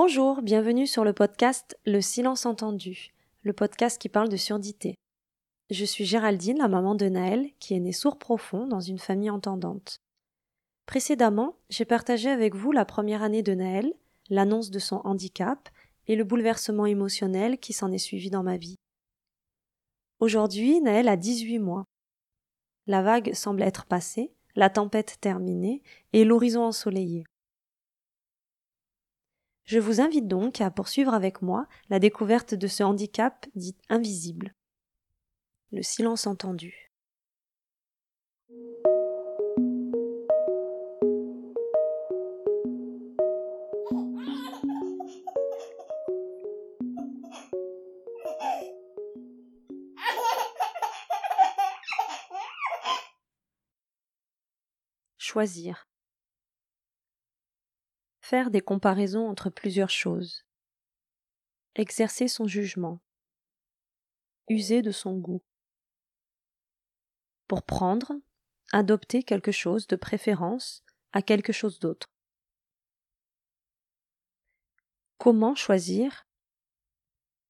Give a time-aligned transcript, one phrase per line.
[0.00, 3.12] Bonjour, bienvenue sur le podcast Le silence entendu,
[3.42, 4.94] le podcast qui parle de surdité.
[5.70, 9.28] Je suis Géraldine, la maman de Naël, qui est née sourd profond dans une famille
[9.28, 9.98] entendante.
[10.86, 13.92] Précédemment, j'ai partagé avec vous la première année de Naël,
[14.30, 15.68] l'annonce de son handicap
[16.06, 18.76] et le bouleversement émotionnel qui s'en est suivi dans ma vie.
[20.20, 21.82] Aujourd'hui, Naël a 18 mois.
[22.86, 27.24] La vague semble être passée, la tempête terminée et l'horizon ensoleillé.
[29.68, 34.54] Je vous invite donc à poursuivre avec moi la découverte de ce handicap dit invisible.
[35.72, 36.90] Le silence entendu.
[55.18, 55.87] Choisir.
[58.28, 60.44] Faire des comparaisons entre plusieurs choses.
[61.76, 63.00] Exercer son jugement.
[64.50, 65.42] User de son goût.
[67.46, 68.12] Pour prendre,
[68.70, 72.06] adopter quelque chose de préférence à quelque chose d'autre.
[75.16, 76.28] Comment choisir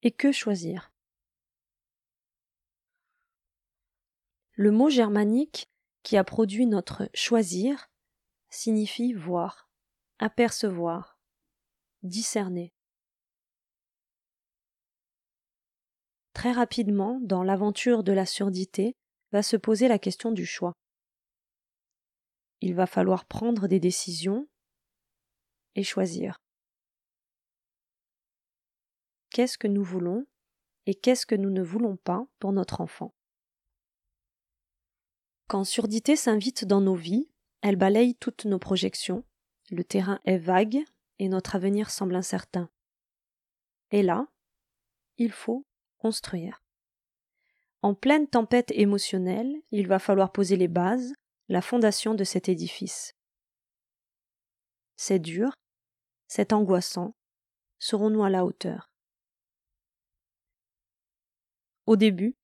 [0.03, 0.93] et que choisir
[4.53, 5.69] Le mot germanique
[6.05, 7.91] qui a produit notre choisir
[8.49, 9.68] signifie voir,
[10.19, 11.19] apercevoir,
[12.03, 12.73] discerner.
[16.33, 18.95] Très rapidement, dans l'aventure de la surdité,
[19.33, 20.73] va se poser la question du choix.
[22.61, 24.49] Il va falloir prendre des décisions
[25.75, 26.39] et choisir.
[29.31, 30.27] Qu'est-ce que nous voulons
[30.87, 33.15] et qu'est-ce que nous ne voulons pas pour notre enfant?
[35.49, 37.31] Quand surdité s'invite dans nos vies,
[37.61, 39.25] elle balaye toutes nos projections,
[39.71, 40.83] le terrain est vague
[41.19, 42.71] et notre avenir semble incertain.
[43.91, 44.27] Et là,
[45.17, 45.67] il faut
[45.99, 46.63] construire.
[47.83, 51.13] En pleine tempête émotionnelle, il va falloir poser les bases,
[51.49, 53.15] la fondation de cet édifice.
[54.97, 55.53] C'est dur,
[56.27, 57.15] c'est angoissant.
[57.79, 58.91] Serons-nous à la hauteur?
[61.87, 62.37] Au début,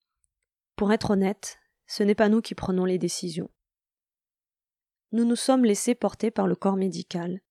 [0.75, 3.49] pour être honnête, ce n'est pas nous qui prenons les décisions.
[5.15, 7.41] Nous nous sommes laissés porter par le corps médical.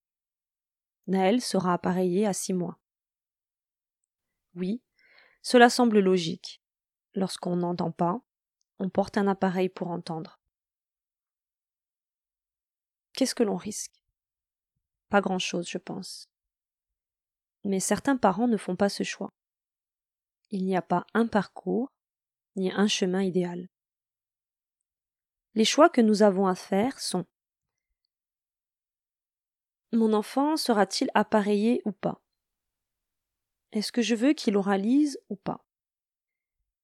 [1.07, 2.77] Naël sera appareillé à six mois.
[4.53, 4.83] Oui,
[5.41, 6.61] cela semble logique.
[7.15, 8.21] Lorsqu'on n'entend pas,
[8.77, 10.39] on porte un appareil pour entendre.
[13.13, 13.99] Qu'est-ce que l'on risque?
[15.09, 16.29] Pas grand-chose, je pense.
[17.63, 19.33] Mais certains parents ne font pas ce choix.
[20.51, 21.91] Il n'y a pas un parcours,
[22.57, 23.69] ni un chemin idéal.
[25.55, 27.25] Les choix que nous avons à faire sont
[29.95, 32.21] Mon enfant sera-t-il appareillé ou pas?
[33.71, 35.65] Est-ce que je veux qu'il oralise ou pas?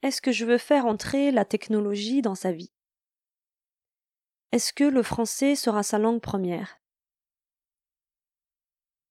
[0.02, 2.72] Est-ce que je veux faire entrer la technologie dans sa vie?
[4.54, 6.80] Est-ce que le français sera sa langue première?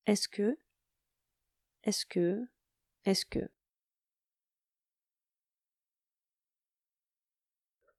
[0.07, 0.59] Est-ce que
[1.85, 2.49] Est-ce que
[3.05, 3.51] Est-ce que?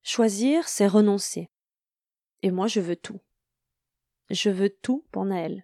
[0.02, 1.52] Choisir, c'est renoncer.
[2.42, 3.22] Et moi, je veux tout.
[4.32, 5.64] Je veux tout pour Naël.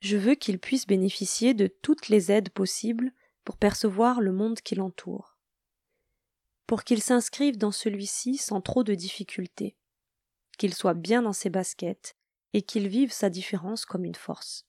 [0.00, 3.12] Je veux qu'il puisse bénéficier de toutes les aides possibles
[3.44, 5.38] pour percevoir le monde qui l'entoure,
[6.66, 9.76] pour qu'il s'inscrive dans celui-ci sans trop de difficultés,
[10.58, 12.16] qu'il soit bien dans ses baskets
[12.52, 14.66] et qu'il vive sa différence comme une force.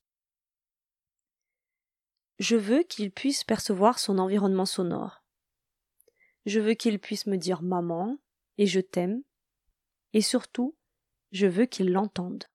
[2.40, 5.24] Je veux qu'il puisse percevoir son environnement sonore.
[6.46, 8.18] Je veux qu'il puisse me dire maman
[8.58, 9.24] et je t'aime
[10.14, 10.76] et surtout,
[11.32, 12.51] je veux qu'il l'entende.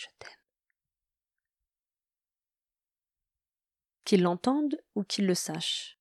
[0.00, 0.30] Je t'aime.
[4.06, 5.98] Qu'il l'entende ou qu'il le sache.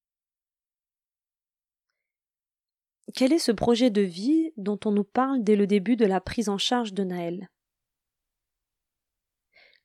[3.13, 6.21] Quel est ce projet de vie dont on nous parle dès le début de la
[6.21, 7.49] prise en charge de Naël?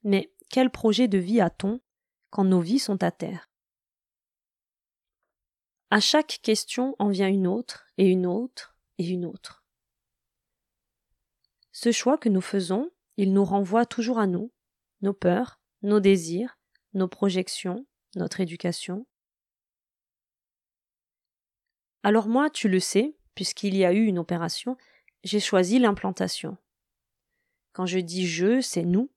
[0.05, 1.81] Mais quel projet de vie a-t-on
[2.31, 3.51] quand nos vies sont à terre?
[5.91, 9.65] À chaque question en vient une autre et une autre et une autre.
[11.73, 14.53] Ce choix que nous faisons, il nous renvoie toujours à nous,
[15.01, 16.59] nos peurs, nos désirs,
[16.95, 19.07] nos projections, notre éducation.
[22.03, 24.77] Alors moi, tu le sais, puisqu'il y a eu une opération,
[25.23, 26.57] j'ai choisi l'implantation.
[27.73, 29.11] Quand je dis je, c'est nous,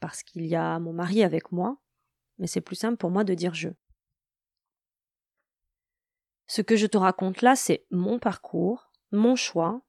[0.00, 1.78] parce qu'il y a mon mari avec moi,
[2.38, 3.68] mais c'est plus simple pour moi de dire je.
[6.46, 9.82] Ce que je te raconte là, c'est mon parcours, mon choix,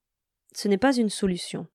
[0.53, 1.67] ce n'est pas une solution.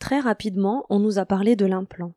[0.00, 2.14] Très rapidement, on nous a parlé de l'implant.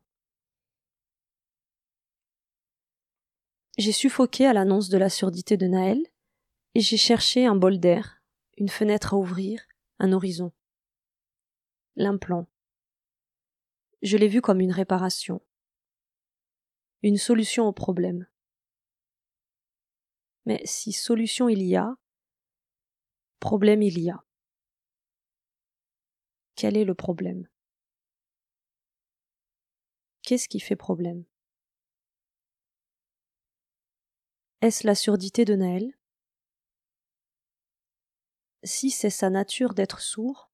[3.76, 6.00] J'ai suffoqué à l'annonce de la surdité de Naël,
[6.74, 8.22] et j'ai cherché un bol d'air,
[8.56, 9.62] une fenêtre à ouvrir,
[9.98, 10.50] un horizon.
[11.94, 12.48] L'implant.
[14.02, 15.42] Je l'ai vu comme une réparation,
[17.02, 18.26] une solution au problème.
[20.46, 21.94] Mais si solution il y a,
[23.40, 24.24] problème il y a.
[26.56, 27.46] Quel est le problème?
[30.24, 31.24] Qu'est-ce qui fait problème?
[34.62, 35.92] Est-ce la surdité de Naël?
[38.62, 40.50] Si c'est sa nature d'être sourd,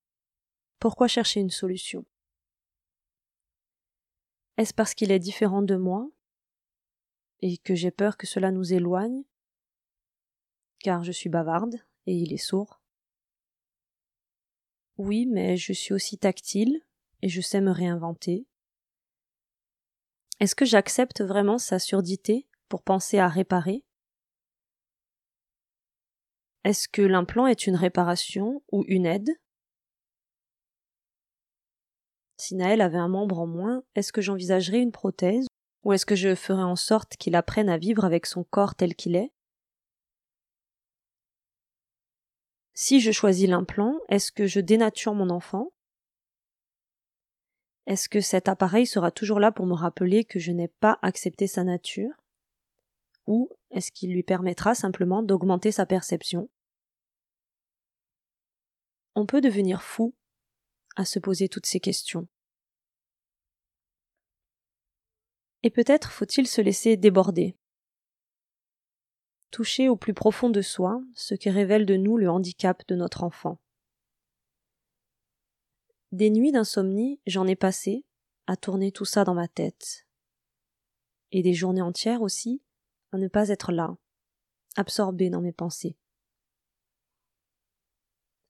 [0.79, 2.05] pourquoi chercher une solution?
[4.57, 6.09] Est-ce parce qu'il est différent de moi
[7.39, 9.23] et que j'ai peur que cela nous éloigne?
[10.79, 11.75] Car je suis bavarde
[12.07, 12.81] et il est sourd.
[14.97, 16.81] Oui, mais je suis aussi tactile
[17.21, 18.45] et je sais me réinventer.
[20.41, 23.83] Est-ce que j'accepte vraiment sa surdité pour penser à réparer?
[26.63, 29.29] Est-ce que l'implant est une réparation ou une aide?
[32.37, 35.45] Si Naël avait un membre en moins, est-ce que j'envisagerais une prothèse?
[35.83, 38.95] Ou est-ce que je ferais en sorte qu'il apprenne à vivre avec son corps tel
[38.95, 39.31] qu'il est?
[42.73, 45.71] Si je choisis l'implant, est-ce que je dénature mon enfant?
[47.87, 51.47] Est-ce que cet appareil sera toujours là pour me rappeler que je n'ai pas accepté
[51.47, 52.13] sa nature?
[53.27, 56.49] Ou est-ce qu'il lui permettra simplement d'augmenter sa perception?
[59.15, 60.13] On peut devenir fou
[60.95, 62.27] à se poser toutes ces questions.
[65.63, 67.55] Et peut-être faut-il se laisser déborder.
[69.51, 73.23] Toucher au plus profond de soi ce qui révèle de nous le handicap de notre
[73.23, 73.59] enfant.
[76.11, 78.03] Des nuits d'insomnie, j'en ai passé
[78.45, 80.05] à tourner tout ça dans ma tête.
[81.31, 82.61] Et des journées entières aussi
[83.13, 83.95] à ne pas être là,
[84.75, 85.95] absorbé dans mes pensées.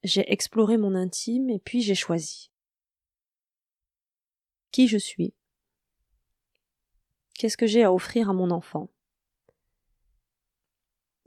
[0.04, 2.50] J'ai exploré mon intime et puis j'ai choisi.
[4.72, 5.36] Qui je suis?
[7.36, 8.90] Qu'est-ce que j'ai à offrir à mon enfant?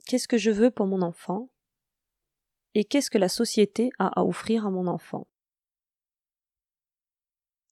[0.07, 1.49] Qu'est-ce que je veux pour mon enfant?
[2.75, 5.29] Et qu'est-ce que la société a à offrir à mon enfant?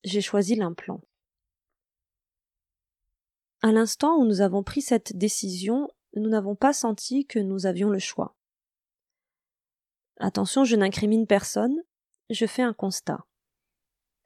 [0.05, 1.01] J'ai choisi l'implant.
[3.63, 7.89] À l'instant où nous avons pris cette décision, nous n'avons pas senti que nous avions
[7.89, 8.37] le choix.
[10.19, 11.83] Attention, je n'incrimine personne,
[12.31, 13.25] je fais un constat.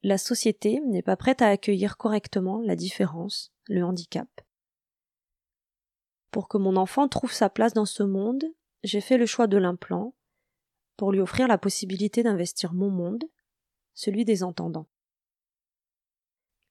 [0.02, 4.28] La société n'est pas prête à accueillir correctement la différence, le handicap.
[6.30, 8.44] Pour que mon enfant trouve sa place dans ce monde,
[8.82, 10.14] j'ai fait le choix de l'implant,
[10.96, 13.24] pour lui offrir la possibilité d'investir mon monde,
[13.92, 14.88] celui des entendants.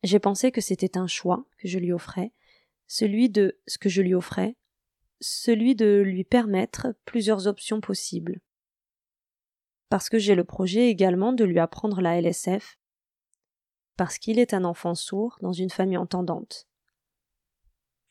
[0.05, 2.31] J'ai pensé que c'était un choix que je lui offrais,
[2.85, 4.55] celui de ce que je lui offrais,
[5.19, 8.39] celui de lui permettre plusieurs options possibles.
[9.89, 12.77] Parce que j'ai le projet également de lui apprendre la LSF,
[13.97, 16.67] parce qu'il est un enfant sourd dans une famille entendante.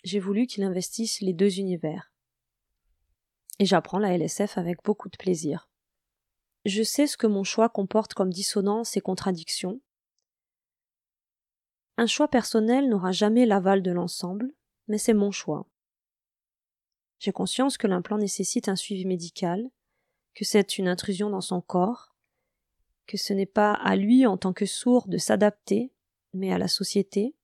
[0.02, 2.12] J'ai voulu qu'il investisse les deux univers.
[3.61, 5.70] Et j'apprends la LSF avec beaucoup de plaisir.
[6.64, 9.81] Je sais ce que mon choix comporte comme dissonance et contradiction.
[11.96, 14.52] Un choix personnel n'aura jamais l'aval de l'ensemble,
[14.88, 15.66] mais c'est mon choix.
[17.21, 19.71] J'ai conscience que l'implant nécessite un suivi médical,
[20.35, 22.14] que c'est une intrusion dans son corps,
[23.07, 25.92] que ce n'est pas à lui en tant que sourd de s'adapter,
[26.33, 27.37] mais à la société.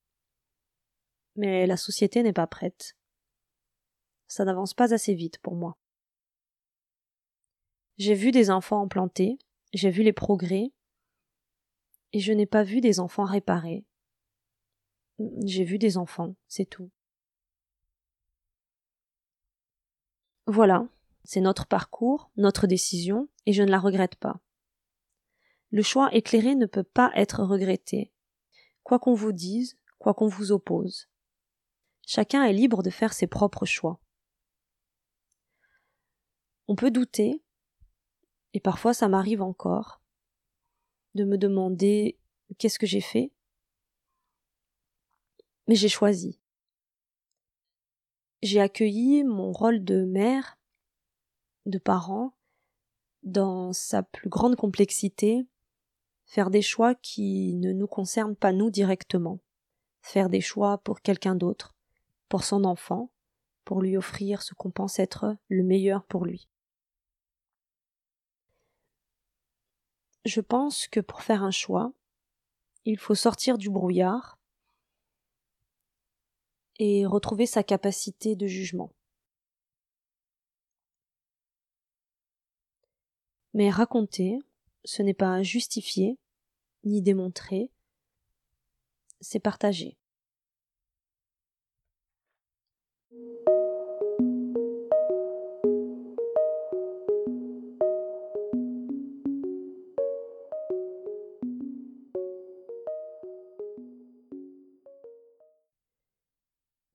[1.35, 2.97] Mais la société n'est pas prête.
[4.27, 5.77] Ça n'avance pas assez vite pour moi.
[7.97, 9.37] J'ai vu des enfants implantés,
[9.73, 10.73] j'ai vu les progrès,
[12.13, 13.85] et je n'ai pas vu des enfants réparés.
[15.45, 16.89] J'ai vu des enfants, c'est tout.
[20.47, 20.87] Voilà,
[21.23, 24.39] c'est notre parcours, notre décision, et je ne la regrette pas.
[25.71, 28.11] Le choix éclairé ne peut pas être regretté,
[28.83, 31.07] quoi qu'on vous dise, quoi qu'on vous oppose.
[32.05, 34.01] Chacun est libre de faire ses propres choix.
[36.67, 37.41] On peut douter,
[38.53, 40.01] et parfois ça m'arrive encore,
[41.15, 42.17] de me demander
[42.57, 43.31] qu'est-ce que j'ai fait,
[45.71, 46.37] mais j'ai choisi
[48.41, 50.57] j'ai accueilli mon rôle de mère,
[51.65, 52.33] de parent,
[53.23, 55.47] dans sa plus grande complexité,
[56.25, 59.39] faire des choix qui ne nous concernent pas nous directement,
[60.01, 61.73] faire des choix pour quelqu'un d'autre,
[62.27, 63.09] pour son enfant,
[63.63, 66.49] pour lui offrir ce qu'on pense être le meilleur pour lui.
[70.25, 71.93] Je pense que pour faire un choix,
[72.83, 74.40] il faut sortir du brouillard
[76.83, 78.91] et retrouver sa capacité de jugement.
[83.53, 84.39] Mais raconter,
[84.83, 86.17] ce n'est pas justifier,
[86.83, 87.69] ni démontrer,
[89.19, 89.95] c'est partager.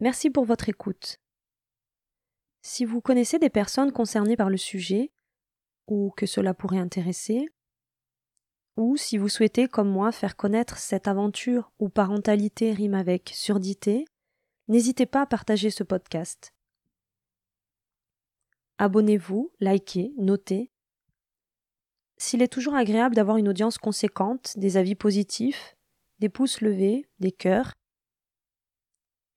[0.00, 1.19] Merci pour votre écoute.
[2.61, 5.11] Si vous connaissez des personnes concernées par le sujet,
[5.87, 7.49] ou que cela pourrait intéresser,
[8.76, 14.05] ou si vous souhaitez, comme moi, faire connaître cette aventure où parentalité rime avec surdité,
[14.69, 16.53] n'hésitez pas à partager ce podcast.
[18.76, 20.71] Abonnez-vous, likez, notez.
[22.19, 25.75] S'il est toujours agréable d'avoir une audience conséquente, des avis positifs,
[26.19, 27.73] des pouces levés, des cœurs,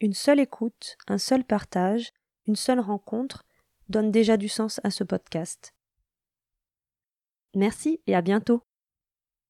[0.01, 2.12] une seule écoute, un seul partage,
[2.48, 3.46] une seule rencontre
[3.89, 5.74] donne déjà du sens à ce podcast.
[7.56, 8.63] Merci et à bientôt.